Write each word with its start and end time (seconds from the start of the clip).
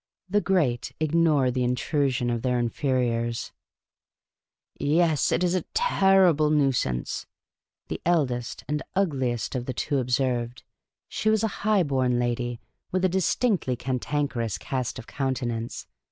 The 0.27 0.41
great 0.41 0.91
ignore 0.99 1.51
the 1.51 1.63
intrusion 1.63 2.31
of 2.31 2.41
their 2.41 2.57
inferiors." 2.57 3.51
Yes, 4.79 5.31
it 5.31 5.43
's 5.43 5.53
a 5.53 5.61
terrible 5.75 6.49
nuisance," 6.49 7.27
the 7.87 8.01
eldest 8.03 8.63
and 8.67 8.81
ugliest 8.95 9.53
of 9.53 9.67
the 9.67 9.73
two 9.75 9.99
observed— 9.99 10.63
she 11.07 11.29
was 11.29 11.43
a 11.43 11.47
high 11.61 11.83
born 11.83 12.17
lady, 12.17 12.59
with 12.91 13.05
a 13.05 13.09
dis 13.09 13.35
tinctly 13.35 13.77
cantankerous 13.77 14.57
cast 14.57 14.97
of 14.97 15.05
countenance. 15.05 15.85